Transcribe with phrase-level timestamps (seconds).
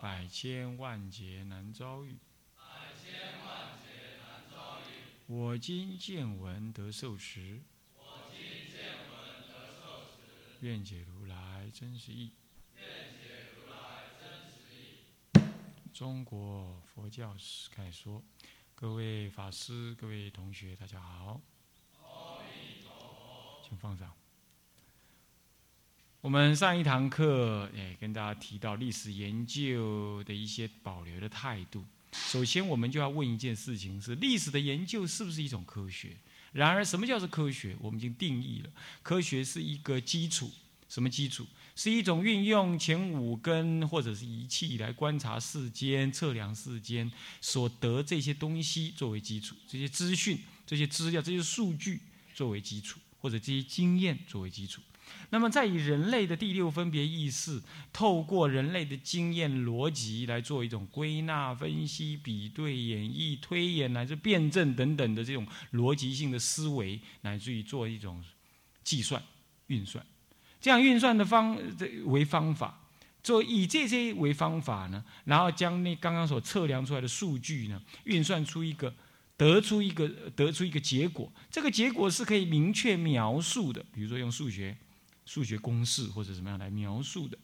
[0.00, 2.18] 百千万劫难遭遇。
[2.54, 2.64] 百
[3.02, 3.14] 千
[3.44, 4.82] 万劫难遭遇。
[5.26, 7.62] 我今见闻得受持。
[7.96, 8.38] 我今
[8.70, 10.20] 见闻得受持。
[10.60, 12.32] 愿解如来真实义。
[12.74, 12.84] 愿
[13.20, 13.76] 解如来
[14.20, 15.92] 真实义。
[15.92, 18.22] 中国佛教史概说，
[18.74, 21.40] 各位法师、各位同学，大家好。
[23.64, 24.14] 请放掌。
[26.22, 31.84] 我们上一堂课，哎，跟大家提到历史研究的一些保留的态度。
[32.12, 36.16] 首先，我们就要问一件事情：是历史的研究是不是一种科学？
[36.52, 37.76] 然而，什么叫做科学？
[37.80, 38.70] 我们已经定义了，
[39.02, 40.50] 科学是一个基础。
[40.88, 41.46] 什么基础？
[41.74, 52.00] 是一种运用前五根或者是仪器来观察世间、测量世间所得这些东西作为基础，这些资讯、这些资料、这些数据
[52.34, 54.80] 作为基础，或者这些经验作为基础。
[55.30, 57.60] 那么，在以人类的第六分别意识，
[57.92, 68.22] 透过人类的经验逻辑来做一种归纳、分析、比对、演绎、推演，乃至辩证等等的这种逻辑性的思维，乃至于做一种
[68.84, 69.22] 计算、
[69.66, 70.04] 运算。
[70.60, 72.88] 这样运算的方这为方法，
[73.22, 78.94] 做以这些为方法呢，然后将那刚刚所测量出来的数据呢，运算出一个，
[79.36, 81.32] 得出一个，得出一个结果。
[81.50, 84.76] 这个结果是可以明确描述的，比如说用数学。
[85.26, 87.36] 数学公式或者怎么样来描述的，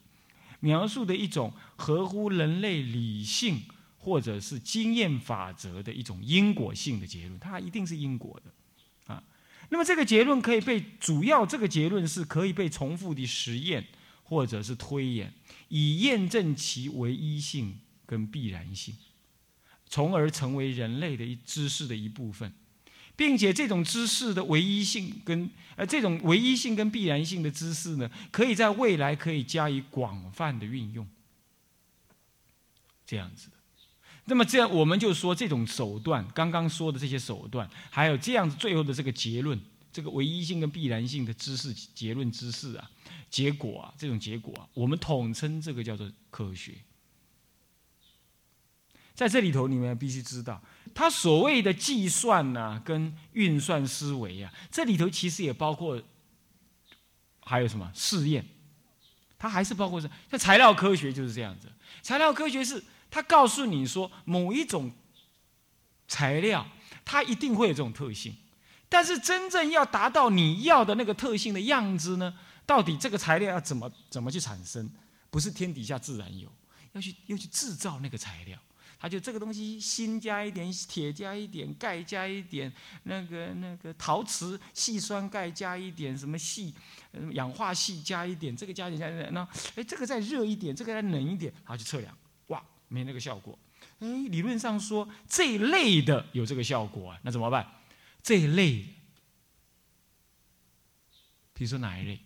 [0.59, 3.61] 描述的一种合乎人类理性
[3.97, 9.23] 或者是经验法则的一种因果性的结论，它一定是因果的，啊，
[9.69, 13.85] 那么这个结论可以被主要这个结论是可以被重复的实验
[14.23, 15.33] 或者是推演，
[15.67, 18.95] 以验证其唯一性跟必然性，
[19.85, 22.53] 从而成为人类的一知识的一部分。
[23.15, 31.07] 并且这种知识的唯一性跟呃这种唯一性跟必然性的知识呢，可以在未来可以加以广泛的运用，
[33.05, 33.57] 这样子的。
[34.25, 39.59] 那么这样我们就说这种手段，刚刚说的这些手段，还有这样子最后的这个结论，
[39.91, 42.89] 这个唯一性跟必然性的知识结论知识啊，
[43.29, 46.73] 结果啊，这种结果啊，我们统称这个叫做科学。
[49.13, 50.59] 在这里头，你们必须知道。
[50.93, 56.01] 他所谓的计算呢，跟运算思维啊，这里头其实也包括
[57.41, 58.45] 还有什么试验，
[59.37, 61.71] 它还是包括是像材料科学就是这样子。
[62.01, 64.91] 材料科学是它告诉你说某一种
[66.07, 66.65] 材料
[67.03, 68.35] 它一定会有这种特性，
[68.87, 72.33] 但是真正要达到你要的那个特性的样子呢，
[72.65, 74.89] 到底这个材料要怎么怎么去产生？
[75.29, 76.47] 不是天底下自然有，
[76.91, 78.57] 要去要去制造那个材料。
[78.99, 82.71] 他就这个东西，锌加一点，铁加一点，钙加一点，
[83.03, 86.73] 那个那个陶瓷细酸钙加一点，什么细，
[87.33, 92.17] 氧化系加一点，这个加一点加一点，那哎这个再热一点，这个再冷一点，好去测量，
[92.47, 93.57] 哇，没那个效果。
[93.99, 97.67] 哎，理论上说这一类的有这个效果啊，那怎么办？
[98.21, 98.85] 这一类，
[101.53, 102.19] 比如说哪一类？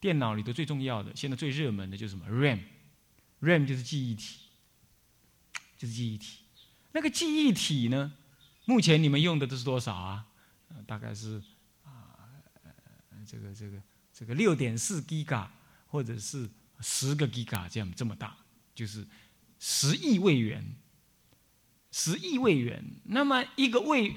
[0.00, 4.40] 电脑里头最重要的，现在最热门的就是什么？RAM，RAM 就是记忆体。
[5.84, 6.38] 是记忆体，
[6.92, 8.12] 那个记忆体呢？
[8.66, 10.26] 目前你们用的都是多少啊？
[10.86, 11.42] 大概是
[11.84, 12.16] 啊，
[13.26, 15.52] 这个这个这个六点四 G 嘎，
[15.86, 16.48] 或者是
[16.80, 18.36] 十个 Giga 这样这么大，
[18.74, 19.06] 就是
[19.58, 20.64] 十亿位元，
[21.92, 22.82] 十亿位元。
[23.04, 24.16] 那么一个位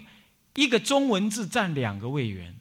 [0.56, 2.58] 一个中文字占两个位元，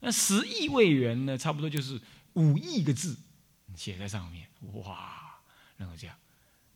[0.00, 2.00] 那十亿位元呢，差不多就是
[2.32, 3.16] 五亿个字
[3.74, 5.40] 写在上面，哇，
[5.76, 6.16] 然后这样。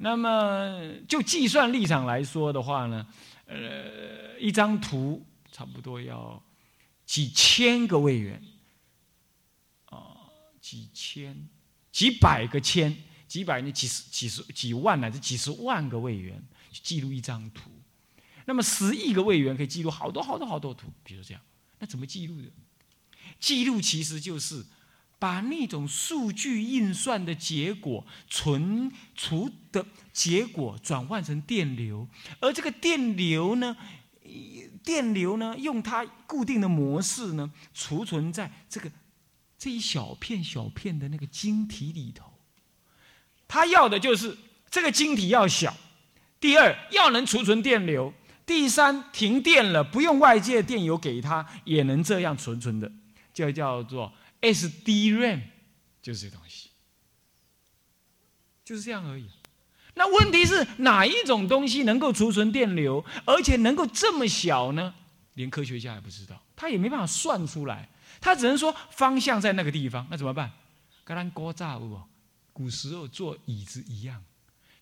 [0.02, 3.06] 那么，就计算立场来说的话呢，
[3.44, 6.42] 呃，一张图差不多要
[7.04, 8.42] 几千个位元，
[9.84, 10.16] 啊，
[10.58, 11.46] 几千、
[11.92, 12.96] 几百个千、
[13.28, 16.42] 几百呢，几十、几十、几万乃至几十万个位元
[16.72, 17.70] 去记录一张图。
[18.46, 21.42] 那么，十亿个位元可以记录好多好多好多图，比如这样。
[21.78, 22.48] 那怎么记录的？
[23.38, 24.64] 记录其实就是。
[25.20, 32.08] 把那种数据运算的结果存储的结果转换成电流，
[32.40, 33.76] 而这个电流呢，
[34.82, 38.90] 电流呢，用它固定的模式呢，储存在这个
[39.58, 42.32] 这一小片小片的那个晶体里头。
[43.46, 44.38] 他要的就是
[44.70, 45.76] 这个晶体要小，
[46.40, 48.10] 第二要能储存电流；
[48.46, 52.90] 第三停电了不用外界电流给它也能这样存存的，
[53.34, 55.42] 就叫做 SDRAM，
[56.02, 56.70] 就是这东西，
[58.64, 59.28] 就是这样而已。
[59.94, 64.94] 那问题是哪一种东西能够储存电流，而且能够这么小呢？
[65.34, 67.88] 连科学家也不知道，他也没办法算出来，
[68.20, 70.06] 他只能说方向在那个地方。
[70.10, 70.50] 那怎么办？
[71.04, 72.08] 跟咱古早有
[72.52, 74.22] 古时候做椅子一样，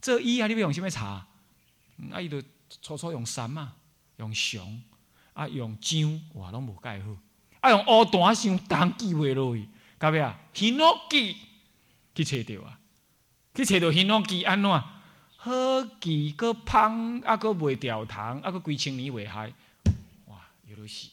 [0.01, 1.27] 这椅啊，你要用什么查？
[2.13, 2.43] 啊，伊就
[2.83, 3.75] 初初用杉嘛，
[4.17, 4.83] 用熊，
[5.33, 7.17] 啊用樟，哇，拢无介好。
[7.71, 9.69] 用乌弹上重记袂落去，
[9.99, 11.37] 到尾啊，希诺基
[12.15, 12.79] 去找着啊，
[13.55, 14.83] 去找着希诺基安怎？
[15.41, 15.51] 好
[16.01, 19.53] 记个芳，啊个袂掉糖，啊个几千年袂害，
[20.27, 20.37] 哇，
[20.67, 21.09] 有得死！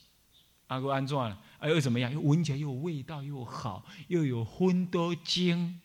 [0.67, 1.17] 啊个安怎？
[1.17, 1.37] 啊
[1.67, 2.11] 又怎么样？
[2.11, 5.79] 又闻起来又有味道，又好，又有荤多精。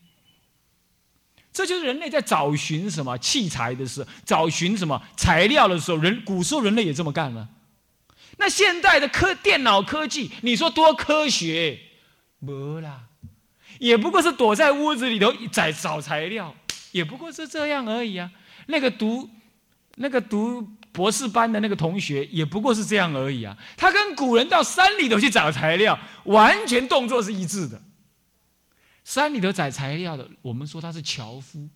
[1.53, 7.47] 这就是人类在找寻什么器材的时候，找寻什么材料的时候，人古时候人类也这么干了。
[8.41, 11.79] 那现在的科电脑科技，你说多科学？
[12.39, 13.03] 没啦，
[13.77, 16.55] 也不过是躲在屋子里头在找材料，
[16.91, 18.31] 也不过是这样而已啊。
[18.65, 19.29] 那个读
[19.97, 23.55] 那个读博士班的那个同学，也不过是这样而已啊。
[23.77, 27.79] 他跟古人到山里头去找材料，完全动作是一致的。
[29.03, 31.69] 山里头找材料的，我们说他是樵夫；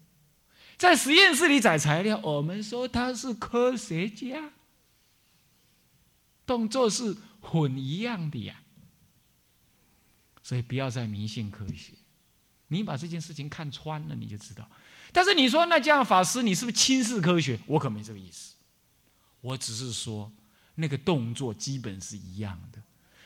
[0.78, 4.50] 在实验室里找材料，我们说他是科学家。
[6.46, 8.56] 动作是混一样的呀，
[10.44, 11.94] 所以不要再迷信科学。
[12.68, 14.70] 你把这件事情看穿了，你就知道。
[15.12, 17.60] 但是你说那这样法师，你是不是轻视科学？
[17.68, 18.56] 我可没这个意思。
[19.42, 20.32] 我只是说，
[20.76, 22.82] 那个动作基本是一样的，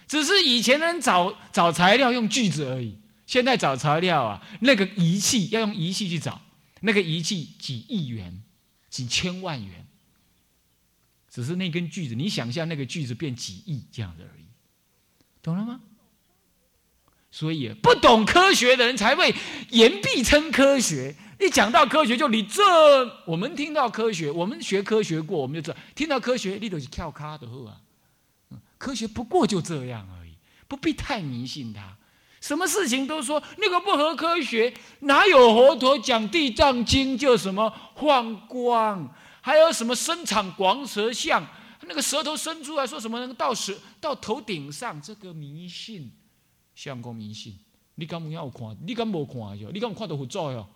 [0.08, 3.00] 只是以前人找找材料用锯子而已。
[3.26, 6.42] 现在找材料啊，那个仪器要用仪器去找，
[6.82, 8.44] 那个仪器几亿元、
[8.90, 9.88] 几千万元，
[11.30, 14.46] 只是那根锯子，你想象那个锯子变几亿这样子而已，
[15.42, 15.80] 懂了吗？
[17.32, 19.34] 所以不懂科学的人才会
[19.70, 22.64] 言必称科学，一讲到科学就你这，
[23.28, 27.78] 我们听到科学，我们学科学过，我们就知道听到科学你都是跳咖的货啊，
[28.80, 30.32] 科学不过就这样而已，
[30.68, 31.96] 不必太迷信它。
[32.42, 41.46] 什么事情都说那个不合科学，哪有佛陀讲《地藏经》就什么放光，还有什么生产广舌相，
[41.88, 46.12] 那个舌头伸出来说什么能到舌到头顶上，这个迷信，
[46.76, 47.58] 相公迷信。
[47.96, 48.78] 你敢不要看？
[48.86, 49.70] 你敢没看哟？
[49.74, 50.68] 你敢看到佛祖哟？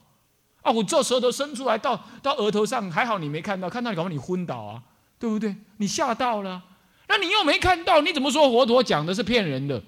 [0.62, 4.84] 啊，佛祖舌头伸出来到到额头上，还好你没看到，看到你搞不你昏倒啊，
[5.20, 5.56] 对不对？
[5.78, 6.64] 你吓到了，
[7.08, 9.84] 那你又没看到，你怎么说佛陀讲的是骗人的？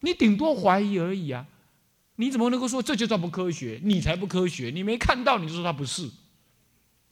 [0.00, 1.46] 你顶多怀疑而已啊！
[2.16, 3.80] 你怎么能够说这就叫不科学？
[3.82, 4.70] 你才不科学！
[4.72, 6.08] 你没看到，你就说他不是，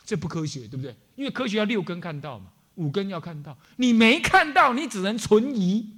[0.04, 0.94] 这不科学，对不对？
[1.16, 3.56] 因为科学要六根看到嘛，五根要看到。
[3.76, 5.90] 你没看到，你只能存疑。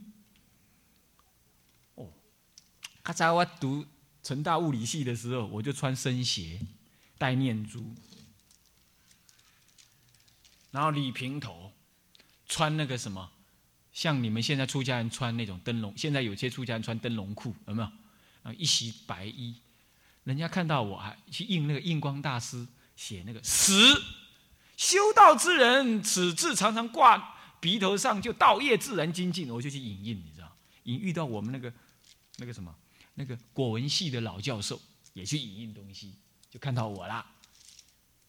[1.96, 2.08] 哦，
[3.02, 3.84] 刚才我读
[4.22, 6.60] 成大物理系的时候，我就穿僧鞋，
[7.18, 7.94] 戴念珠，
[10.70, 11.72] 然后理平头，
[12.46, 13.30] 穿那个什么。
[13.92, 17.88] 像你们现在出家人穿那种灯笼，现在有些出家人穿灯笼裤，有没有？
[18.42, 19.56] 啊，一袭白衣，
[20.24, 22.66] 人家看到我还去印那个印光大师
[22.96, 24.02] 写那个“死
[24.76, 30.50] 修道之人，此字常常挂鼻头上，就道业自然精进。”我就去影印，你知道？
[30.84, 31.72] 引遇到我们那个
[32.36, 32.74] 那个什么
[33.14, 34.80] 那个国文系的老教授
[35.14, 36.14] 也去影印东西，
[36.50, 37.24] 就看到我啦。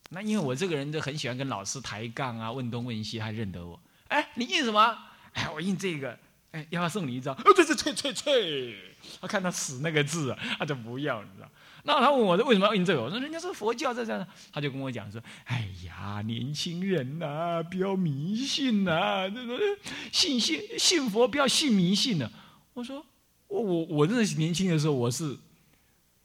[0.10, 3.80] 那因为我这个人就很喜欢跟老师抬杠啊，问东问西，他认得我。
[4.08, 4.98] 哎，你印什么？
[5.34, 6.18] 哎，我印这个，
[6.52, 7.36] 哎，要不要送你一张？
[7.44, 8.96] 哦，这是翠翠翠。
[9.22, 11.52] 他看到“死”那个字啊，他就不要，你知道？
[11.88, 13.02] 那他问我，为什么要印这个？
[13.02, 14.28] 我说，人家是佛教在这样。
[14.52, 19.58] 他就跟我讲说：“哎呀，年轻人呐，不要迷信呐，这个
[20.12, 22.30] 信信信佛，不要信迷信了。”
[22.76, 23.06] 我说
[23.48, 25.38] ：“我我我认识年轻的时候，我是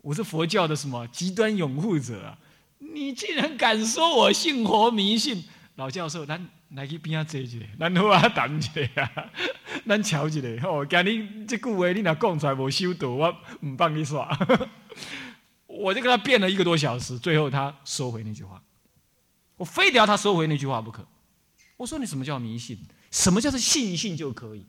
[0.01, 2.37] 我是佛教的什么极端拥护者啊！
[2.79, 5.45] 你竟然敢说我信佛迷信？
[5.77, 8.81] 老教授，咱。”来去边仔坐一下，咱好啊谈一下
[9.15, 9.31] 啊，
[9.87, 10.83] 咱瞧一下吼。
[10.87, 14.27] 今日这句话你若讲出来无收到，我唔帮你耍。
[15.79, 18.63] 我就跟他辩了一个多小时，最后他收回那句话。
[19.57, 21.07] 我非得要他收回那句话不可。
[21.77, 22.79] 我说你什么叫迷信？
[23.11, 24.65] 什么叫做信一信就可以？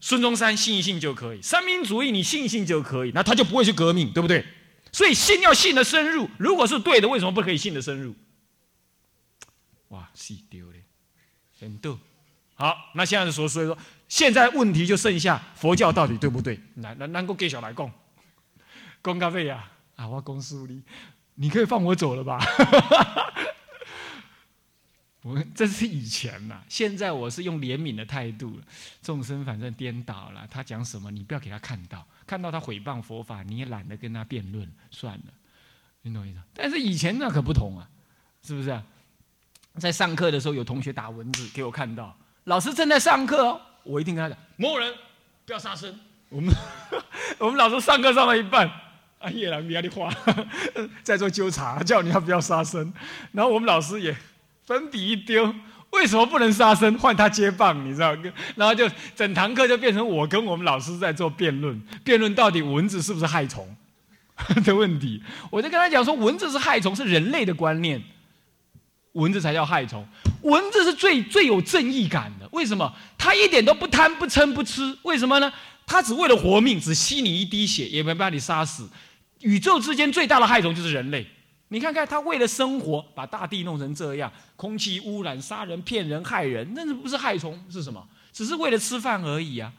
[0.00, 4.44] 孙中山信一信就可以，三民主义你信一信就可以，那他就不会去革命，对不对？
[4.92, 8.14] 所以信要信的深入，如果是对的，为什么不可以信的深入？
[9.88, 10.74] 哇，死丢了。
[11.58, 11.98] 很逗，
[12.54, 16.60] 好，那现在说，所以说，现在问题就剩下佛教到底对不对？
[16.76, 17.90] 来，来，能够给小来供，
[19.00, 20.82] 供咖啡呀，啊，我公司里，
[21.34, 22.38] 你可以放我走了吧？
[25.22, 28.62] 我这是以前呐，现在我是用怜悯的态度了。
[29.02, 35.24] 众生反正颠倒了，他讲什么你不要给他看到，看到他毁谤佛法，你也懒得跟他辩论，算了，
[36.02, 36.40] 你懂意思？
[36.52, 37.88] 但是以前那可不同啊，
[38.42, 38.78] 是不是？
[39.78, 44.94] 在上课的时候，有同学打蚊子给我看到，老师正在上课哦，我一定跟他讲：某人
[45.46, 45.98] 不要杀生。
[46.28, 46.54] 我们
[47.40, 48.70] 我们老师上课上到一半，
[49.24, 50.14] 啊，叶兰米亚的话
[51.02, 52.92] 在做纠察，叫你要不要杀生。
[53.32, 54.14] 然后我们老师也
[54.66, 55.54] 粉笔一丢，
[55.90, 56.98] 为什么不能杀生？
[56.98, 58.14] 换他接棒，你知道？
[58.54, 63.66] 然后就整堂课就变成我跟我们老师在做辩论，辩论到底蚊子是不是害虫
[64.62, 65.22] 的问题。
[65.50, 68.02] 我就跟他讲说，蚊子是害虫，是人类的观念。
[69.12, 70.04] 蚊子才叫害虫，
[70.42, 72.48] 蚊子是最最有正义感的。
[72.50, 72.92] 为什么？
[73.16, 75.52] 它一点都不贪不嗔不吃，为什么呢？
[75.86, 78.88] 它只为了活命，只吸你一滴血，也没把你杀死。
[79.44, 81.26] 宇宙之间最大的害虫就是人类。
[81.68, 87.62] 你看看，他为了生活，把大地弄成这样，空气污染、杀人、骗人、害人，那不是害虫？
[87.70, 88.06] 是什么？
[88.32, 89.72] 只是为了吃饭而已啊。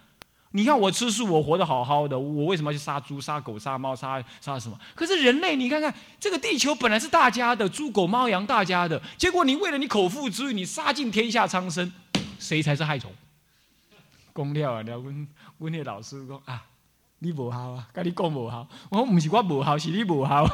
[0.52, 4.80] 你看我吃素，我活得好好的，我为什么要去杀猪、杀狗、杀猫、杀杀什么？
[4.94, 11.92] 可是人类，你看看这个地球本来是大家的，猪狗猫羊大家的，结果你为了你口腹之欲，你杀尽天下苍生，
[12.40, 13.12] 谁才是害虫？
[14.32, 14.82] 公料啊！
[14.82, 15.28] 聊问
[15.60, 16.62] 问那老师说啊，
[17.20, 18.68] 你不好啊，跟你讲不好。
[18.90, 20.46] 我说不是我不好，是你不好。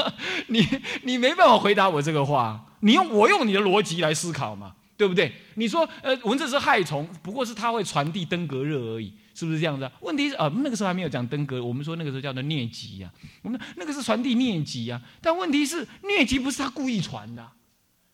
[0.48, 0.66] 你
[1.02, 5.32] 你没办法回答我这个话，你用我用你的逻辑来思考嘛，对不对？
[5.54, 9.14] 你说呃，蚊子是害虫，不过是它会传递登革热而已。
[9.32, 9.90] 是不是这样子？
[10.00, 13.10] 问题是啊，那个时候还没有讲登革，我们说那个时候叫做疟疾呀。
[13.40, 17.48] 我们那个是传递疟疾呀，但问题是疟疾不是他故意传的，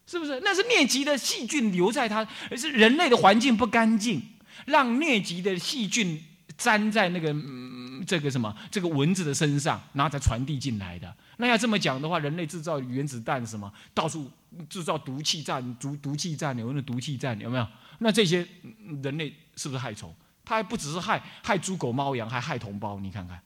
[0.06, 0.40] 是不是？
[0.44, 4.22] 那是疟疾的细菌留在他，而是人类的环境不干净，
[4.66, 6.22] 让疟疾的细菌
[6.58, 11.14] 粘在那个嗯这个什么这个蚊子的身上，然后才传递进来的。
[11.38, 14.30] 那要这么讲的话，人类制造原子弹什么，到处
[14.68, 17.66] 制造毒气战、毒毒气战，有那毒气战有没有？
[17.98, 18.46] 那这些
[19.02, 20.14] 人类是不是害虫？
[20.44, 23.00] 他还不只是害害猪狗猫羊，还害同胞。
[23.00, 23.40] 你看看，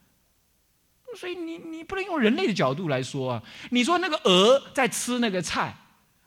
[1.16, 3.42] 所以你你不能用人类的角度来说啊。
[3.70, 5.74] 你说那个鹅在吃那个菜，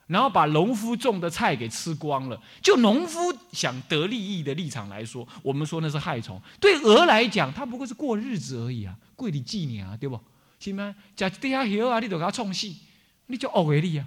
[0.07, 3.19] 然后把农夫种的菜给吃光了，就农夫
[3.51, 6.39] 想得利益的立场来说，我们说那是害虫。
[6.59, 10.19] 对鹅来讲，它不过是过日子而已啊，过你纪念啊，对不？
[10.59, 10.95] 是吗？
[11.15, 12.67] 吃地下叶啊，你都给它冲死，
[13.27, 14.05] 你就恶为利啊，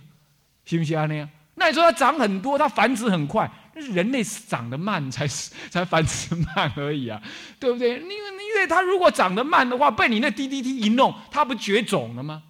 [0.64, 1.06] 是不是啊？
[1.06, 1.28] 那样？
[1.54, 3.50] 那你说它长很多，它繁殖很快。
[3.74, 7.20] 那是人类长得慢才是才繁殖慢而已啊，
[7.60, 7.90] 对不对？
[7.90, 12.42] 因为因为它如果长得慢的话，被你那 DDT 一弄，它不绝种了吗？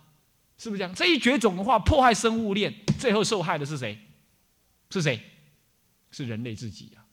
[0.57, 0.95] 是不是这样？
[0.95, 3.99] 这一绝种的话，破坏生物链，最后受害的是谁？
[4.91, 5.21] 是谁？
[6.11, 7.05] 是人类自己啊！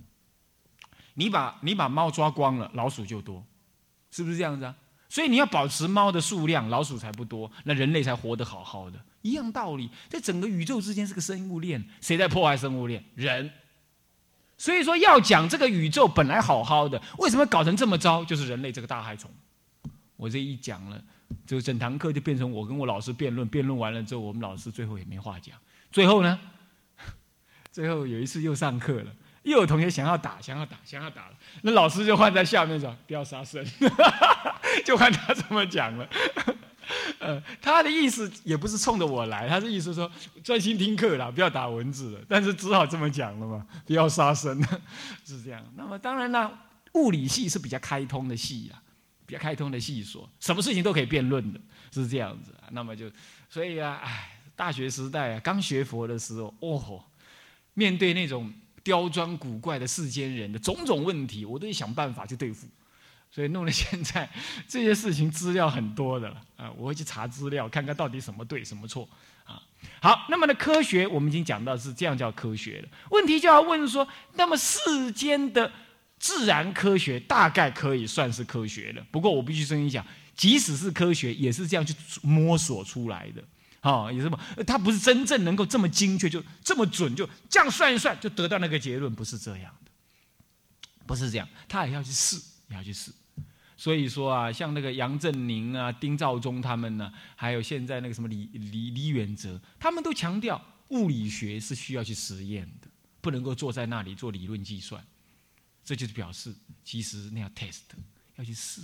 [1.15, 3.45] 你把你把猫抓光了，老鼠就多，
[4.11, 4.75] 是不是这样子啊？
[5.09, 8.99] 所以你要保持猫的数量，老鼠才不多，那人类才活得好好的。
[9.21, 13.03] 一样道理，在整个宇宙之间是个生物链，谁在破坏生物链？
[13.15, 13.51] 人。
[14.57, 18.23] 所以说，要讲这个宇宙本来好好的，为什么搞成这么糟？
[18.23, 19.29] 就是人类这个大害虫。
[20.15, 21.03] 我这一讲了，
[21.45, 25.57] 就整堂课就变成我跟我老师辩论，辩论完了之后，我们老师最后也没话讲。
[25.93, 26.37] 最后呢，
[27.71, 33.63] 最后有一次又上课了，又有同学想要打，想要打，想要打了，那老师就换在下面说：“不要杀生。
[34.83, 36.09] ”就看他怎么讲了。
[37.19, 40.11] 呃，他的意思也不是冲着我来，他的意思说
[40.43, 42.19] 专心听课啦，不要打蚊子了。
[42.27, 44.61] 但是只好这么讲了嘛，不要杀生，
[45.23, 45.63] 是这样。
[45.77, 46.51] 那么当然呢，
[46.93, 48.81] 物理系是比较开通的系啊，
[49.25, 51.59] 比较开通的系所，什么事情都可以辩论的，
[51.91, 52.53] 是这样子。
[52.71, 53.09] 那么就
[53.47, 57.03] 所以啊，唉，大学时代啊，刚学佛的时候，哦吼，
[57.73, 62.67] 面对那种刁钻古怪的世间人的种种问题，我都得想办法去对付。
[63.31, 64.29] 所以弄得现在
[64.69, 69.09] 这些事情资料很多的了啊，我会去查资料，看看到底什么对什么错
[69.43, 69.59] 啊。
[69.99, 72.87] 好，那么呢，科学我们已经讲到是这样叫科学了。
[73.09, 75.71] 问题就要问说，那么世间的
[76.19, 79.03] 自然科学大概可以算是科学了。
[79.09, 80.05] 不过我必须声音讲，
[80.35, 83.43] 即使是科学，也是这样去摸索出来的
[83.83, 84.39] 啊，也是么？
[84.65, 89.91] 他不是真正能够这么精确，就这么准，就这样算一算就得到那个结论，不是这样的，
[91.05, 92.37] 不是这样，他也要去试，
[92.69, 93.11] 也要去试。
[93.75, 102.87] 所以说啊，像那个杨振宁啊、丁肇中他们呢，还有现在那个什么李李李远哲，他们都强调物理学是需要去实验的，
[103.19, 105.05] 不能够坐在那里做理论计算。
[105.83, 107.81] 这就是表示，其实那要 test，
[108.37, 108.79] 要去试。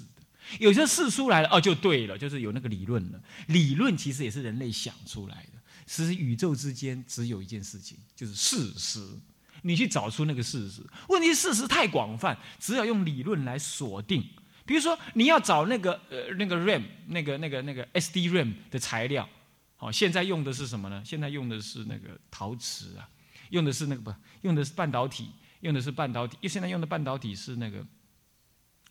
[0.60, 3.22] 有些事出来了，哦，就对了，就是有那个理论了。
[3.48, 5.60] 理论其实也是人类想出来的。
[5.86, 9.08] 其实宇宙之间只有一件事情，就是事实。
[9.62, 14.24] 你去找出那个事实，问题事实太广泛，只要用理论来锁定。
[14.66, 19.28] 比如说，你要找那个呃那个 RAM 那个那个那个 SD RAM 的材料，
[19.76, 21.02] 好，现在用的是什么呢？
[21.06, 23.10] 现在用的是那个陶瓷啊。
[23.50, 25.32] 用的是那个不，用的是半导体，
[25.62, 27.84] 用的是半导体，现在用的半导体是那个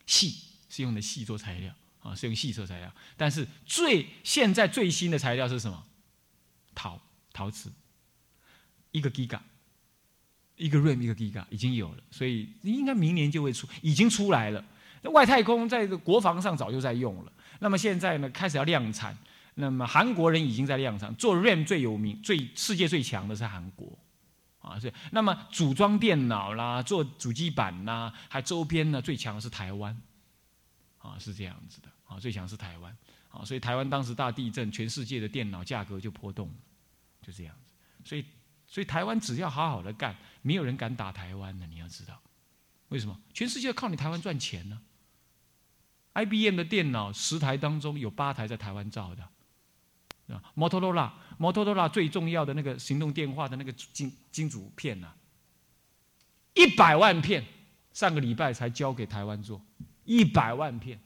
[0.05, 0.35] 细，
[0.69, 2.93] 是用的细作材料啊，是用细作材料。
[3.17, 5.85] 但是最现在最新的材料是什么？
[6.75, 7.01] 陶
[7.33, 7.73] 陶瓷，
[8.93, 9.41] 一个 Giga，
[10.57, 14.65] 一个 RAM 一个 Giga 已经有了，所以应该明年就会出，已经出来了。
[15.05, 19.17] 外太空在国防上早就在用了，那么现在呢开始要量产。
[19.55, 23.99] 那么韩国人已经在量产，做 RAM 最有名、最世界最强的是韩国，
[24.61, 24.93] 啊是。
[25.11, 30.01] 那么组装电脑啦，做主机板啦，还周边呢最强的是台湾，
[31.09, 32.97] 啊是这样子的，啊最强是台湾，
[33.31, 36.53] 啊所以台湾当时大地震，全世界的电脑价格就波动，
[37.23, 37.73] 就这样子。
[38.05, 38.25] 所以
[38.67, 42.21] 所以台湾只要好好的干，没有人敢打台湾的，你要知道，
[42.89, 43.21] 为什么？
[43.33, 44.81] 全世界靠你台湾赚钱呢
[46.15, 49.29] ？IBM 的电脑十台当中有八台在台湾造的。
[50.29, 55.11] 啊，摩托罗拉，摩托罗拉最重要的那个行动电话的那个金金主片呐，
[56.53, 57.43] 一百万片，
[57.95, 59.59] 上个礼拜才交给台湾做，
[60.09, 60.99] 一百万片。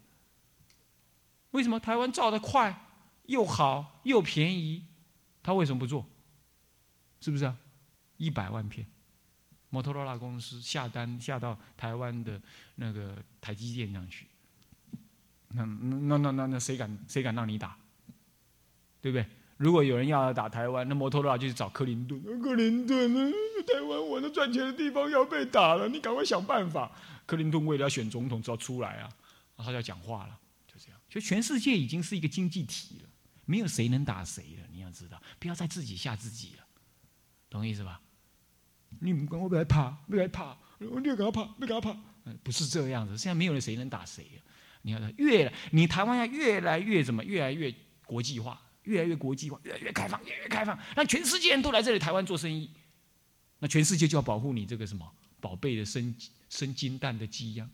[1.50, 2.86] 为什么台湾造的快
[3.26, 4.86] 又好又便宜？
[5.42, 6.06] 他为什么不做？
[7.20, 7.56] 是不是啊？
[8.16, 8.86] 一百万片，
[9.70, 12.40] 摩托罗拉公司下单下到台湾的
[12.76, 14.28] 那个台积电上去，
[15.48, 17.76] 那那那那那谁敢谁敢让你打？
[19.00, 19.26] 对不对？
[19.56, 22.22] 如果有人要打台湾，那摩托罗拉就去找克林顿。
[22.40, 23.32] 克林顿，
[23.66, 26.90] 台湾我那赚钱的地方要被打了，你赶快想办法。
[27.26, 29.12] 克林顿为了要选总统，只要出来啊，
[29.56, 31.00] 他就要讲话了，就这样。
[31.08, 33.08] 就全世界已经是一个经济体了，
[33.44, 34.66] 没有谁能打谁了。
[34.72, 36.64] 你要知道，不要再自己吓自己了，
[37.48, 38.00] 懂意思吧？
[39.00, 41.96] 你不管我不害怕，不害怕，我你给他怕，不给他怕，
[42.42, 43.16] 不是这样子。
[43.16, 44.42] 现在没有人谁能打谁了。
[44.82, 47.24] 你要越你台湾要越来越怎么？
[47.24, 47.74] 越来越
[48.06, 48.60] 国际化。
[48.84, 52.68] 越来越国际化，越来越开放，越来越开放，让全世界人都来这里台湾做生意。
[53.60, 55.08] 那全世界就要保护你这个什么
[55.40, 56.12] 宝贝的生
[56.52, 57.66] 生金蛋的鸡呀？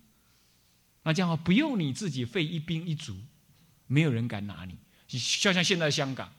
[1.03, 3.17] 那这样的话，不用你自己费一兵一卒，
[3.89, 4.77] 没有人敢拿你。
[5.09, 6.33] 就像现在香港，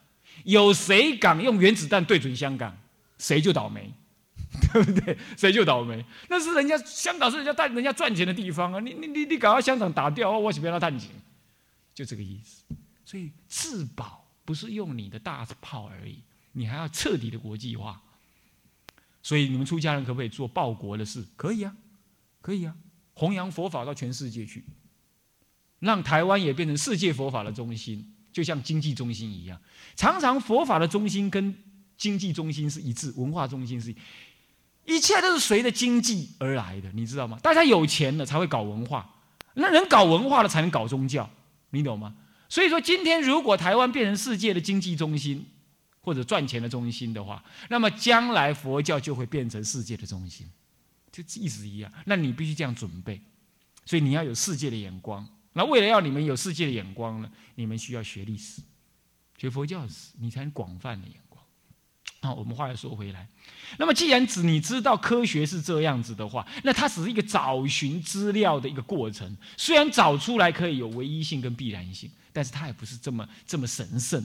[0.44, 2.74] 有谁敢用原子弹对准香港，
[3.18, 3.92] 谁就倒霉，
[4.72, 5.18] 对不对？
[5.36, 6.02] 谁就倒霉。
[6.28, 8.80] 那是人家香港是人家带人家赚钱的地方啊！
[8.80, 11.10] 你你你你，赶快香港打掉，我是不要他探钱，
[11.94, 12.64] 就这个意思。
[13.04, 14.18] 所以自保。
[14.42, 16.18] 不是用你的大炮而已，
[16.52, 18.02] 你还要彻底的国际化。
[19.22, 21.24] 所以你们出家人可不可以做报国的事？
[21.36, 21.76] 可以啊，
[22.40, 22.74] 可以啊，
[23.14, 24.64] 弘扬佛法到全世界去，
[25.78, 29.60] 让台湾也变成世界佛法的中心，就像经济中心一样。
[29.96, 31.54] 常常佛法的中心跟
[31.96, 33.94] 经济中心是一致，文化中心是，
[34.86, 37.38] 一切都是随着经济而来的，你知道吗？
[37.42, 39.14] 大家有钱了才会搞文化，
[39.54, 41.28] 那人搞文化了才能搞宗教，
[41.70, 42.14] 你懂吗？
[42.48, 45.46] 所以说，今天如果台湾变成世界的经济中心
[46.00, 50.46] 或者赚钱的中心的话，那么将来佛教就会变成世界的中心，
[51.10, 51.92] 就意思一样。
[52.06, 53.20] 那你必须这样准备，
[53.84, 55.26] 所以你要有世界的眼光。
[55.52, 58.62] 那为了要你们有世界的眼光呢，你们需要学历史、
[59.36, 61.42] 学佛教史，你才能广泛的眼光。
[62.22, 63.28] 好，我们话又说回来，
[63.78, 69.36] 那么既然只你知道科学是这样子的话，那它只是一个找寻资料的一个过程。
[69.56, 72.10] 虽然找出来可以有唯一性跟必然性。
[72.32, 74.24] 但是它也不是这么这么神圣，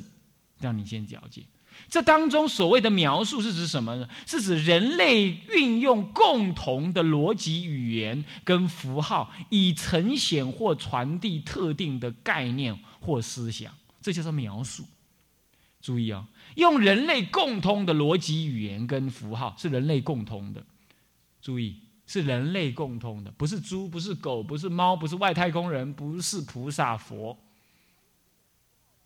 [0.60, 1.42] 让你先了解。
[1.88, 4.10] 这当中所谓的描述是指什么呢？
[4.26, 14.84] 是指人类运用共同的逻辑语言跟符号，以呈现或传递特定的概念或思想，这叫做描述。
[15.80, 20.66] 注意啊，用人类共通的逻辑语言跟符号是人类共通的。
[21.42, 27.38] 注意，是人类共通的，不是猪，不是狗，不是猫，不是外太空人，不是菩萨佛。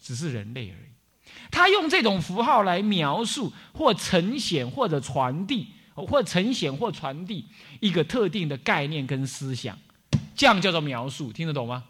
[0.02, 0.92] 只是人类而已，
[1.52, 7.48] 他用这种符号来描述或呈现或者传递，或呈现或传递
[7.80, 9.78] 一个特定的概念跟思想，
[10.36, 11.86] 这样叫做描述，听得懂吗？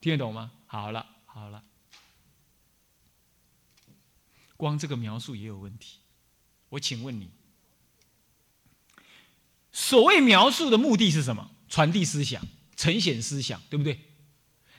[0.00, 0.50] 听得懂吗？
[0.66, 1.62] 好了，好了，
[4.56, 5.98] 光这个描述也有问题。
[6.70, 7.30] 我请问你，
[9.72, 11.50] 所谓描述的目的是什么？
[11.68, 12.42] 传递思想，
[12.76, 14.00] 呈现思想，对不对？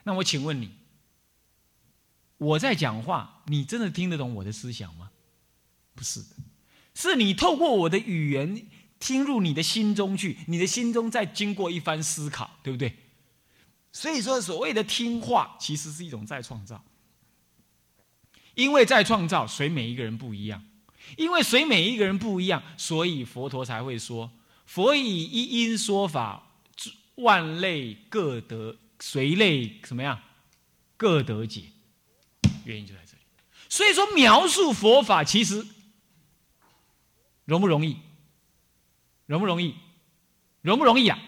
[0.04, 0.79] 那我请问你。
[2.40, 5.12] 我在讲话，你真的听得懂我的思想吗？
[5.94, 6.36] 不是的，
[6.96, 8.66] 是你透过我的语言
[9.00, 12.96] 听入你的心中去，你的心中再经过一番思考，对不对？
[13.92, 16.84] 所以说，所谓的听话，其实是一种再创造。
[18.56, 20.62] 因为在创造，随每一个人不一样；
[21.18, 24.32] 因为随每一个人不一样，所以佛陀才会说
[24.66, 26.62] ：“佛以一因说法，
[27.16, 30.20] 万类各得随类怎么样？
[30.96, 31.64] 各得解。”
[32.70, 33.24] 原因就在这里，
[33.68, 35.66] 所以说描述佛法其实
[37.46, 37.98] 容不容易？
[39.26, 39.76] 容不容易？
[40.62, 41.20] 容不容易啊？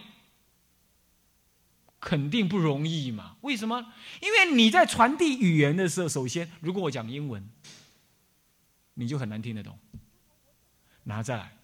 [2.00, 3.38] 肯定不容易嘛？
[3.42, 3.94] 为什么？
[4.22, 7.50] 因为你在传递语言的时候，首先，如果我讲英文，
[8.96, 9.78] 你就很难听得懂。
[11.04, 11.58] 拿再来，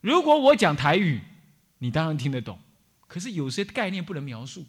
[0.00, 1.20] 如果我讲台语，
[1.78, 2.60] 你当然听得懂，
[3.08, 4.64] 可是有些概念不能描述。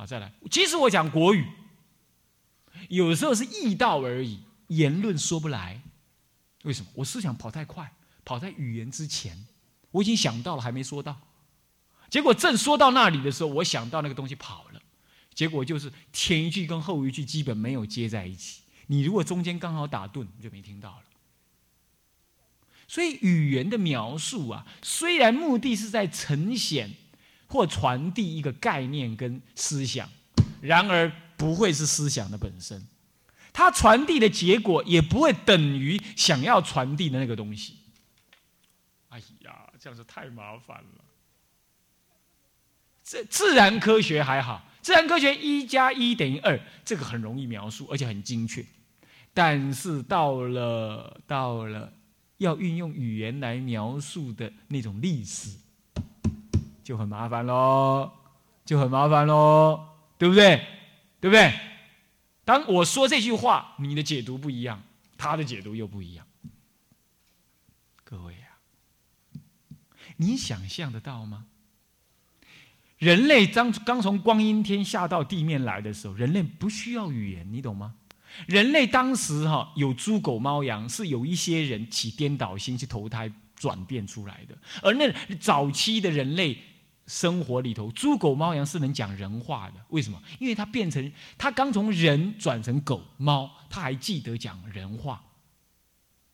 [0.00, 1.46] 好，再来，即使我讲国语，
[2.88, 5.82] 有时候是意道而已，言论说不来。
[6.62, 6.90] 为什么？
[6.94, 7.92] 我思想跑太快，
[8.24, 9.46] 跑在语言之前，
[9.90, 11.20] 我已经想到了，还没说到。
[12.08, 14.80] 结果正说到那里的时候，我想到那个东西跑了，
[15.34, 18.62] 结果就是前一句跟后一句基本没有接在一起。
[18.86, 21.02] 你如果中间刚好打顿，你就没听到了。
[22.88, 26.90] 所以语言的描述啊，虽然目的是在呈现
[27.50, 30.08] 或传递一个概念跟思想，
[30.62, 32.82] 然而不会是思想的本身。
[33.52, 37.76] 它传递的结果也不会等于想要传递的那个东西。
[39.08, 41.04] 哎呀，这样子太麻烦了。
[43.02, 48.64] 这自然科学还好，自然科学一加一等于二，这个很容易描述，而且很精确。
[49.34, 51.92] 但是到了到了
[52.36, 55.56] 要运用语言来描述的那种历史，
[56.90, 58.10] 就很麻烦喽，
[58.64, 59.80] 就很麻烦喽，
[60.18, 60.56] 对不对？
[61.20, 61.54] 对不对？
[62.44, 64.82] 当我说这句话，你的解读不一样，
[65.16, 66.26] 他的解读又不一样。
[68.02, 68.58] 各位啊，
[70.16, 71.46] 你想象得到吗？
[72.98, 77.94] 人类刚刚从光阴天下到地面来的时候，人类不需要语言，你懂吗？
[78.48, 86.58] 人类当时哈有猪狗猫羊，是有一些人起颠倒心去投胎转变出来的，而那早期的人类。
[87.10, 89.74] 生活里头，猪狗猫羊是能讲人话的。
[89.88, 90.22] 为什么？
[90.38, 95.20] 因为它变成它刚从人转成狗猫，它还记得讲人话。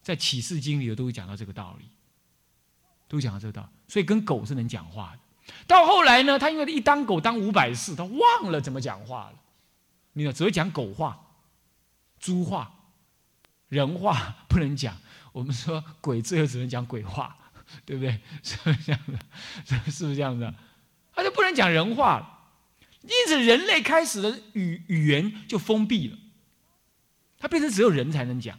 [0.02, 1.86] 在启示经里头都会讲到这个道理，
[3.08, 3.68] 都讲到这个道理。
[3.88, 5.54] 所以跟狗是能讲话的。
[5.66, 9.34] 到后来呢，他因为一当狗当五百世，他忘了怎么讲话了。
[10.12, 11.18] 你知道，只会讲狗话、
[12.20, 12.70] 猪话、
[13.70, 14.94] 人话不能讲。
[15.32, 17.34] 我们说鬼最后只能讲鬼话，
[17.86, 18.20] 对不对？
[18.44, 19.18] 是不是这样的？
[19.90, 20.54] 是不是这样的？
[21.16, 22.50] 他就不能讲人话了，
[23.02, 26.18] 因此人类开始的语语言就封闭了，
[27.38, 28.58] 它变成只有人才能讲。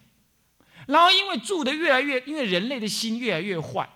[0.87, 3.87] 然后因为住的越来越，因为人类的心越来越坏，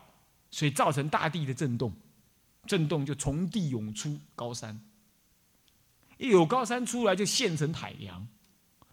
[0.51, 1.91] 所以造成大地的震动，
[2.67, 4.79] 震动就从地涌出高山，
[6.17, 8.27] 一有高山出来就现成海洋，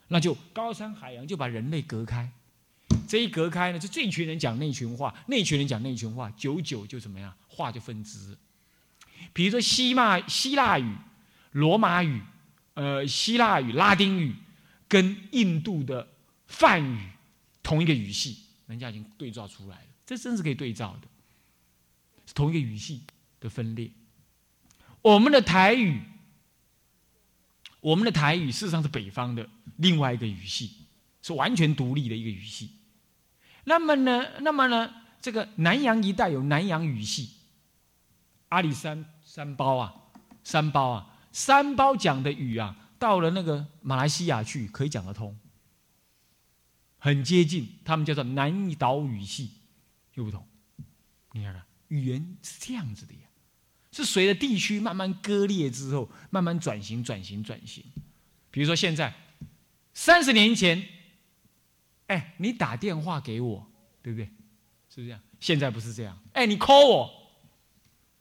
[0.08, 2.30] 那就高山海洋就把人类隔开，
[3.06, 8.38] 这一隔开呢，就这一群人讲那群话，那一群人讲那群话，久久就怎么样，话就分支。
[9.32, 10.96] 比如说希腊希腊语、
[11.52, 12.20] 罗马语、
[12.74, 14.34] 呃希腊语、拉丁语，
[14.88, 16.08] 跟印度的
[16.46, 16.98] 梵语
[17.62, 21.08] 同一个语系，人家已经对照出来了，这真是可以对照的，
[22.26, 23.02] 是同一个语系
[23.40, 23.90] 的分裂。
[25.02, 26.00] 我们的台语，
[27.80, 30.72] 我们的台语事实上是北方的另外一个语系，
[31.22, 32.70] 是完全独立的一个语系。
[33.64, 37.30] 那么呢，那么呢，这个南洋一带有南洋语系。
[38.48, 39.94] 阿里山山包啊，
[40.42, 45.38] 山包啊，山包讲的语啊，到了那个马来西亚去可以讲得通，
[46.98, 49.50] 很接近，他们叫做南岛语系，
[50.14, 50.46] 又不同。
[51.32, 53.20] 你看看，语言是这样子的呀，
[53.92, 57.84] 是随着地区慢慢割裂之后，慢慢转型、转型、转型。
[58.50, 59.14] 比如说现在，
[59.92, 60.88] 三十年前，
[62.06, 63.70] 哎，你打电话给我，
[64.02, 64.24] 对不对？
[64.88, 65.20] 是不是这样？
[65.38, 67.17] 现在不是这样，哎，你 call 我。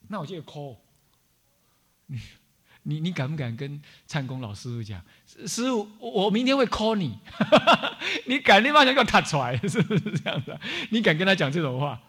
[0.08, 0.78] 那我就 call
[2.08, 2.20] 你，
[2.84, 5.02] 你你敢不敢跟灿公老师傅讲？
[5.46, 7.17] 师傅，我明天会 call 你，
[8.26, 10.58] 你敢立马就给我踏出来，是不是这样子？
[10.91, 12.02] 你敢跟他讲这种话？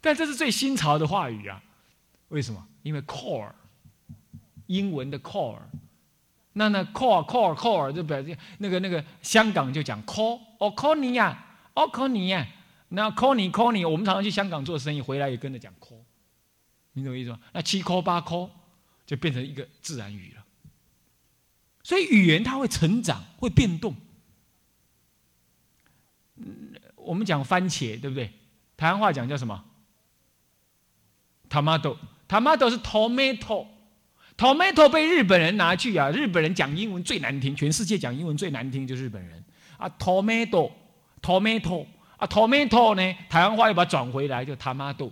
[0.00, 1.62] 但这是最新潮的话语啊！
[2.28, 2.66] 为什么？
[2.82, 3.50] 因为 call，
[4.66, 5.56] 英文的 call，
[6.54, 12.46] 那那 call call call 就表示那个那个香港就讲 call，哦 call 你呀，哦 call 你呀，
[12.88, 16.00] 那 call 你 call 你，我们常常去香港做生意，回来也跟着讲 call。
[16.98, 17.40] 你懂我意思吗？
[17.52, 18.50] 那七科八科
[19.06, 20.44] 就变成一个自然语了。
[21.82, 23.96] 所以语言它会成长，会变动。
[26.96, 28.30] 我们讲番茄，对不对？
[28.76, 29.64] 台湾话讲叫什么
[31.48, 36.10] ？tomato，tomato 是 tomato，tomato 被日本人拿去啊！
[36.10, 39.42] 日本人讲英文最难听，全世界讲英文最难听就是日本人
[39.78, 39.88] 啊。
[39.98, 41.86] tomato，tomato
[42.18, 43.14] 啊，tomato 呢？
[43.30, 45.10] 台湾话又把它转回来，就 tomato。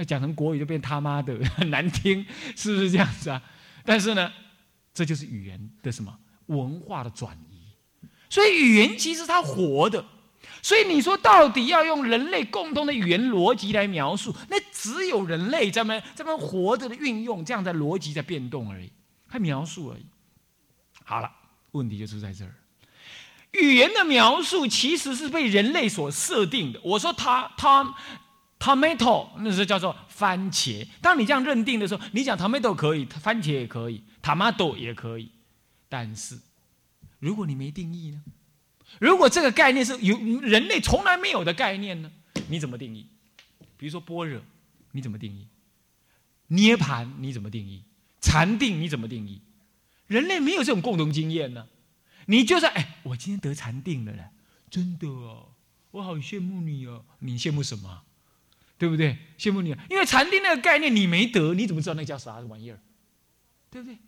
[0.00, 2.24] 那讲成国语就变他妈的 很难听，
[2.56, 3.42] 是不是这样子啊？
[3.84, 4.32] 但是呢，
[4.94, 7.60] 这就是语言的什么文化的转移。
[8.30, 10.02] 所以语言其实它活的，
[10.62, 18.90] 所以你说到底要用人类共同的语言逻辑来描述，那只有人类在那在那活着的运用这样的逻辑在变动而已，
[19.26, 20.06] 还描述而已。
[21.04, 21.30] 好了，
[21.72, 22.54] 问题就出在这儿。
[23.50, 26.80] 语言的描述其实是被人类所设定的。
[26.82, 27.94] 我说他他
[28.60, 30.86] tomato 那是叫做番茄。
[31.00, 35.32] 当你这样认定的时候，你讲 tomato 可以，番茄也可以，tomato 也可以。
[35.88, 36.38] 但是
[37.18, 38.22] 如果你没定义呢？
[38.98, 42.12] 如果这个概念是有人类从来没有的概念呢？
[42.48, 43.06] 你怎么定义？
[43.76, 44.42] 比如说般若，
[44.92, 45.48] 你怎么定义？
[46.48, 47.84] 涅盘你怎么定义？
[48.20, 49.40] 禅定你怎么定义？
[50.06, 51.66] 人类没有这种共同经验呢？
[52.26, 54.28] 你就算哎，我今天得禅定了嘞，
[54.68, 55.48] 真的哦，
[55.92, 57.04] 我好羡慕你哦。
[57.20, 58.02] 你羡慕什么？
[58.80, 59.14] 对不对？
[59.38, 62.80] 羡慕你，因为禅定那个概念你没得，你怎么知道那叫啥玩意儿？
[63.70, 63.98] 对不对？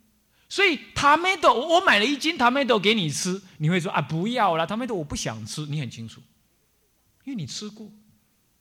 [0.48, 6.22] 所以塔梅豆，我买了一斤塔梅豆给你吃，你会说啊不要了，塔梅豆我不想吃，你很清楚，
[7.24, 7.86] 因为你吃过，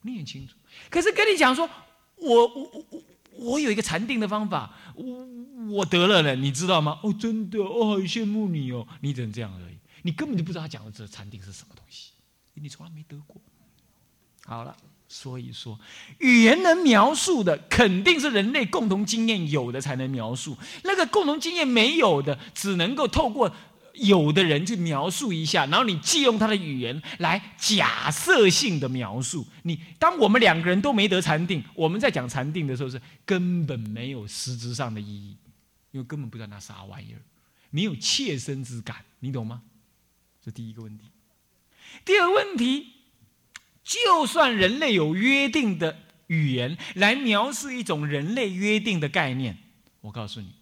[0.01, 0.53] 你很清楚。
[0.89, 1.69] 可是跟你讲说，
[2.17, 3.03] 我我我
[3.37, 5.25] 我有一个禅定的方法，我
[5.69, 6.99] 我得了了，你知道吗？
[7.03, 12.11] 哦，真的，哦，好羡慕你哦，你只能这样而已，你根本就不知道他讲的这禅定是什么东西，
[12.55, 13.41] 你从来没得过。
[14.43, 14.75] 好了。
[15.13, 15.77] 所以说，
[16.19, 23.53] 语言能描述的肯定是人类共同经验有的才能描述，那个共同经验没有的，只能够透过
[23.95, 29.45] 有的人去描述一下，然后你借用他的语言来假设性的描述。
[29.63, 35.35] 你当我们两个人都没得禅定，我们在讲禅定的时候是根本没有实质上的意义，
[35.91, 37.19] 因为根本不知道那啥玩意儿，
[37.69, 39.61] 没有切身之感，你懂吗？
[40.41, 41.07] 这第一个问题。
[42.05, 43.00] 第二个问题。
[43.83, 49.57] 就算人类有约定的语言来描述一种人类约定的概念，
[50.01, 50.55] 我告诉你，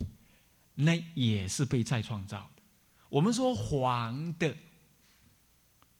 [0.76, 2.64] 那也是被再创造的。
[3.10, 4.56] 我们说黄的，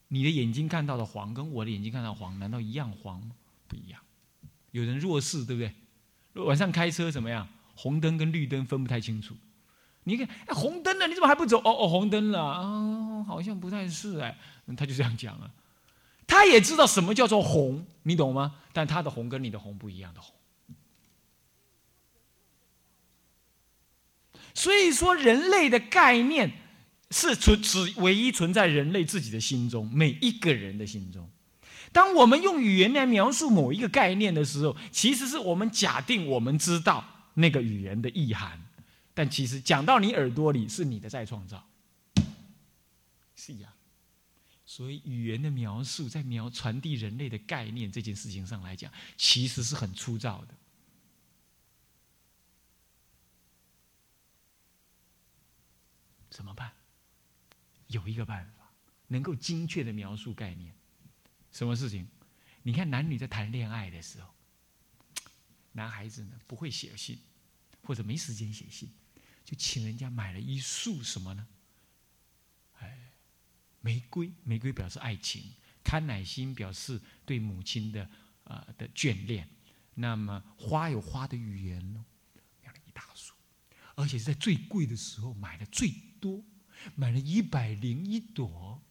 [0.08, 3.32] 你的眼睛看到的黄跟我的眼睛看到黄，难道一样黄吗？
[3.68, 4.00] 不一样。
[4.72, 6.44] 有人弱视，对不对？
[6.46, 7.48] 晚上开车怎么样？
[7.76, 9.36] 红灯跟绿灯分不太清楚。
[10.04, 11.58] 你看，哎，红灯了，你怎么还不走？
[11.60, 14.38] 哦哦，红灯了啊，好像不太是哎。
[14.78, 15.52] 他就这样讲啊。
[16.30, 18.56] 他也知道什么叫做红，你懂吗？
[18.72, 20.34] 但他的红跟你的红不一样的红。
[24.54, 26.52] 所以说，人类的概念
[27.10, 31.28] 是存只唯一存在人类自己的心中，每一个人的心中。
[31.92, 38.62] 当我们用语言来描述某一个概念的时候，其实是我们假定我们知道那个语言的意涵，
[39.16, 41.68] 但其实讲到你耳朵里是你的再创造，
[43.36, 43.72] 是一样。
[44.70, 50.56] 所以，语言的描述在描传递人类的概念这件事情上来讲，其实是很粗糙的。
[56.30, 56.72] 怎么办？
[57.88, 58.72] 有一个办法，
[59.08, 60.72] 能够精确的描述概念。
[61.52, 62.08] 什么事情？
[62.62, 64.32] 你看，男女在谈恋爱的时候，
[65.72, 67.20] 男孩子呢不会写信，
[67.82, 68.94] 或者没时间写信，
[69.44, 71.48] 就请人家买了一束什么呢？
[73.82, 75.42] 玫瑰，玫瑰表示爱情；
[75.84, 78.10] 康乃馨表示对母亲的
[78.44, 79.48] 啊的眷恋。
[79.96, 82.06] 那么花有花的语言哦，
[82.64, 83.34] 养了一大束，
[83.96, 86.44] 而且是在最贵的时候买的最多，
[86.96, 88.82] 买了一百零一朵。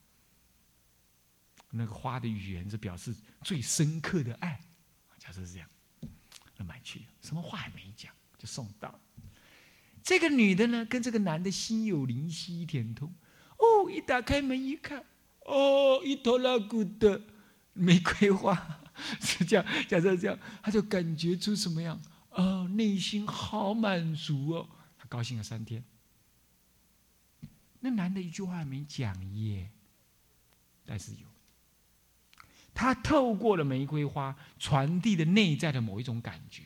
[1.71, 4.61] 那个花的语言是表示最深刻的爱，
[5.19, 5.69] 假设是这样，
[6.57, 8.99] 那买去，什么话也没讲就送到。
[10.03, 13.15] 这个女的呢，跟这个男的心有灵犀一点通。
[13.91, 15.05] 一打开门一看，
[15.45, 17.21] 哦，一头拉骨的
[17.73, 18.81] 玫瑰花，
[19.21, 22.01] 是这样，假设这样，他就感觉出什么样？
[22.31, 25.85] 哦，内心好满足哦，他高兴了三天。
[27.81, 29.71] 那男的一句话没讲耶，
[30.85, 31.27] 但是有，
[32.75, 36.63] 他透过了玫瑰花传递的内在的某一种感觉，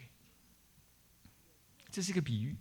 [1.91, 2.57] 这是个比喻。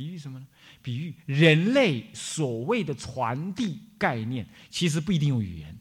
[0.00, 0.46] 比喻什么呢？
[0.80, 5.78] 比喻人类所谓的传递概念，其实不一定用语言，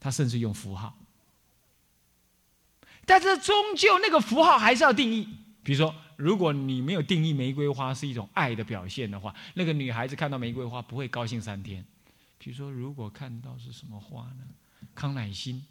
[0.00, 0.98] 它甚至用符号。
[3.04, 5.28] 但是终究那个符号还是要定义。
[5.62, 11.84] 比如说，如果你没有定义玫瑰花是一种爱的表现的话，那个女孩子看到玫瑰花不会高兴三天。
[12.38, 14.46] 比如说，如果看到是什么花呢？
[14.94, 15.62] 康乃馨，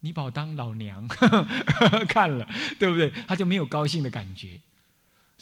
[0.00, 1.06] 你把我当老娘
[2.08, 3.10] 看了，对不对？
[3.28, 4.58] 她就没有高兴的感觉。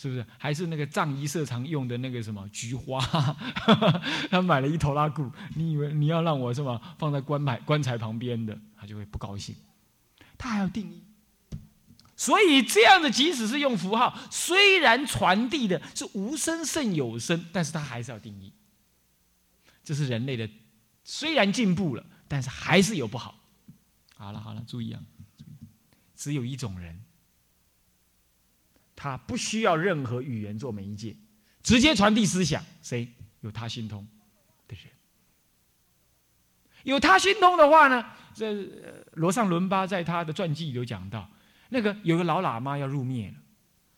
[0.01, 3.01] 是不是还是那个藏医社常用的那个什么菊花？
[4.31, 9.57] 他买了一头拉骨，你以为你要让我什么放在棺材棺材旁边的，他就会不高兴。
[10.39, 11.03] 他还要定义，
[12.15, 18.53] 所以这样的即使是用符号，虽然传递的是无声胜有声，但是他还是要定义。
[19.83, 20.49] 这是人类的，
[21.03, 23.35] 虽然进步了，但是还是有不好。
[24.15, 25.03] 好了好了，注意啊，
[26.15, 27.03] 只有一种人，
[29.01, 31.15] 他不需要任何语言做媒介，
[31.63, 32.61] 直接传递思想。
[32.83, 33.07] 谁
[33.43, 34.05] 有他心通
[34.67, 34.87] 的人？
[36.83, 38.05] 有他心通的话呢？
[38.35, 38.53] 这
[39.13, 41.31] 罗尚伦巴在他的传记里有讲到，
[41.69, 43.35] 那个有个老喇嘛要入灭了，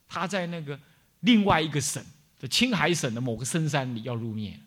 [0.06, 0.78] 他在那个
[1.20, 2.04] 另外一个省，
[2.38, 4.60] 在青海省的某个深山里要入灭。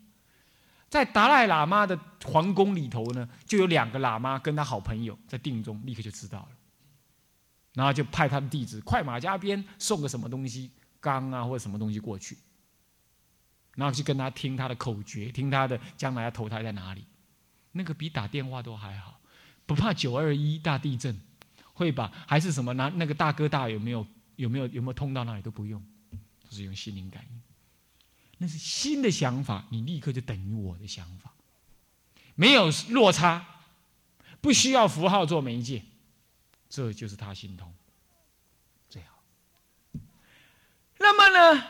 [0.89, 6.49] 在达赖喇嘛的皇宫里头呢，就有两个喇嘛跟他好朋友在定中，立刻就知道了，
[7.73, 12.37] 然后就派他的弟子快马加鞭送个什么东西缸啊或者什么东西过去，
[13.75, 17.05] 然后去跟他听他的口诀，听他的将来要投胎在哪里，
[17.71, 19.19] 那个比打电话都还好，
[19.65, 21.19] 不怕九二一大地震
[21.73, 24.05] 会把还是什么拿那个大哥大有没有
[24.35, 25.83] 有没有有没有通到那里都不用，
[26.43, 27.41] 都是用心灵感应。
[28.37, 31.33] 那是新的想法，你立刻就等于我的想法，
[32.35, 33.45] 没有落差，
[34.41, 35.83] 不需要符号做媒介，
[36.75, 37.71] 这就是他心通，
[38.89, 40.01] 最好。
[40.97, 41.63] 那么呢，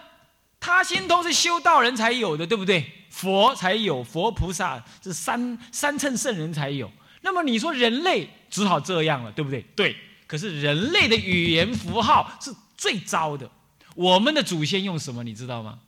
[0.62, 2.90] 他心通是修道人才有的，对不对？
[3.10, 6.90] 佛才有，佛菩萨是三三乘圣人才有。
[7.20, 9.62] 那么你说人类只好这样了，对不对？
[9.76, 9.94] 对。
[10.26, 13.52] 可是人类的语言符号是最糟的，
[13.96, 15.22] 我们的祖先用什么？
[15.22, 15.82] 你知道吗？